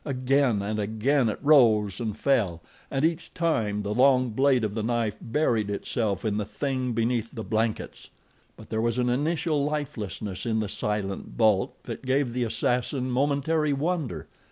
[0.03, 4.81] Again and again it rose and fell, and each time the long blade of the
[4.81, 8.09] knife buried itself in the thing beneath the blankets.
[8.57, 13.73] But there was an initial lifelessness in the silent bulk that gave the assassin momentary
[13.73, 14.27] wonder.